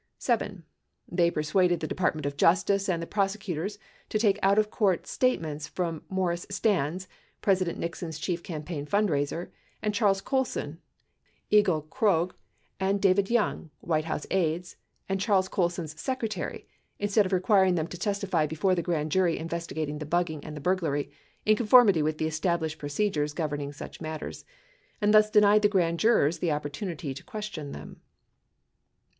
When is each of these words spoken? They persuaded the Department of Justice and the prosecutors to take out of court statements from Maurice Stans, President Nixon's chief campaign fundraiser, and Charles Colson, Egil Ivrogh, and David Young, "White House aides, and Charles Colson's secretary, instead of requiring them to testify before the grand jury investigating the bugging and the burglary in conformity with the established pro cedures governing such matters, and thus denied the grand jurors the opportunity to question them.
They 1.11 1.29
persuaded 1.29 1.79
the 1.79 1.87
Department 1.87 2.25
of 2.25 2.35
Justice 2.35 2.89
and 2.89 3.03
the 3.03 3.05
prosecutors 3.05 3.77
to 4.09 4.17
take 4.17 4.39
out 4.41 4.57
of 4.57 4.71
court 4.71 5.05
statements 5.05 5.67
from 5.67 6.01
Maurice 6.09 6.47
Stans, 6.49 7.07
President 7.43 7.77
Nixon's 7.77 8.17
chief 8.17 8.41
campaign 8.41 8.87
fundraiser, 8.87 9.51
and 9.79 9.93
Charles 9.93 10.19
Colson, 10.19 10.79
Egil 11.51 11.83
Ivrogh, 11.83 12.31
and 12.79 12.99
David 12.99 13.29
Young, 13.29 13.69
"White 13.81 14.05
House 14.05 14.25
aides, 14.31 14.75
and 15.07 15.21
Charles 15.21 15.47
Colson's 15.47 16.01
secretary, 16.01 16.65
instead 16.97 17.27
of 17.27 17.31
requiring 17.31 17.75
them 17.75 17.85
to 17.85 17.97
testify 17.99 18.47
before 18.47 18.73
the 18.73 18.81
grand 18.81 19.11
jury 19.11 19.37
investigating 19.37 19.99
the 19.99 20.05
bugging 20.07 20.39
and 20.41 20.57
the 20.57 20.61
burglary 20.61 21.11
in 21.45 21.55
conformity 21.55 22.01
with 22.01 22.17
the 22.17 22.25
established 22.25 22.79
pro 22.79 22.89
cedures 22.89 23.35
governing 23.35 23.71
such 23.71 24.01
matters, 24.01 24.45
and 24.99 25.13
thus 25.13 25.29
denied 25.29 25.61
the 25.61 25.69
grand 25.69 25.99
jurors 25.99 26.39
the 26.39 26.51
opportunity 26.51 27.13
to 27.13 27.23
question 27.23 27.71
them. 27.71 28.01